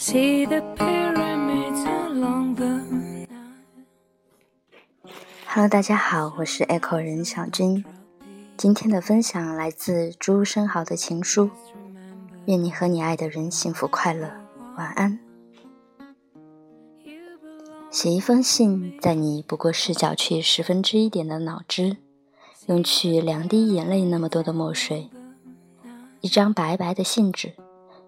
[0.00, 2.80] See the pyramids along the
[5.46, 7.84] Hello，大家好，我是 Echo 任小军。
[8.56, 11.50] 今天的分享来自朱生豪的情书，
[12.46, 14.32] 愿你和你爱的人幸福快乐，
[14.78, 15.18] 晚安。
[17.90, 21.98] 写一封信，在你不过视角去十分之一点的脑汁，
[22.68, 25.10] 用去两滴眼泪那么多的墨水，
[26.22, 27.52] 一张白白的信纸。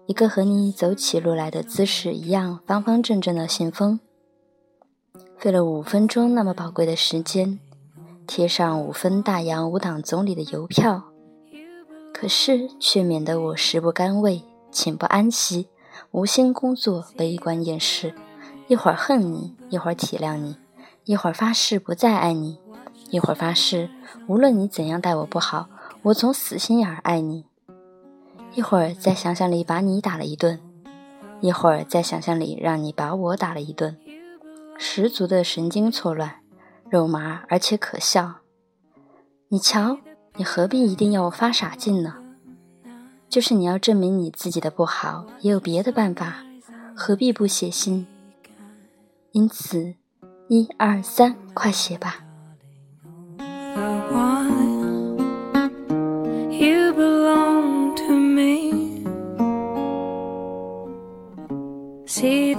[0.05, 3.99] 一个和你走起路来的姿势一样方方正正的信封。
[5.37, 7.59] 费了五分钟那么宝贵的时间，
[8.27, 11.03] 贴上五分大洋五党总理的邮票，
[12.13, 15.67] 可是却免得我食不甘味，寝不安息，
[16.11, 18.13] 无心工作，悲观厌世，
[18.67, 20.57] 一会儿恨你，一会儿体谅你，
[21.05, 22.59] 一会儿发誓不再爱你，
[23.09, 23.89] 一会儿发誓
[24.27, 25.69] 无论你怎样待我不好，
[26.03, 27.45] 我从死心眼儿爱你，
[28.55, 30.59] 一会儿在想象里把你打了一顿，
[31.41, 33.97] 一会儿在想象里让你把我打了一顿。
[34.77, 36.35] 十足的神经错乱，
[36.89, 38.41] 肉麻而且可笑。
[39.47, 39.97] 你瞧，
[40.35, 42.17] 你何必一定要我发傻劲呢？
[43.27, 46.43] 就是你要证明你自己的不好，也有别的办法，
[46.95, 48.05] 何必不写信？
[49.31, 49.95] 因此，
[50.47, 52.22] 一二三，快写吧。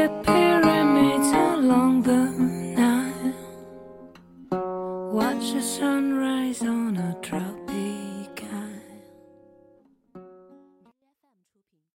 [0.00, 2.22] the pyramids along the
[2.78, 3.34] Nile.
[5.12, 6.09] Watch the sun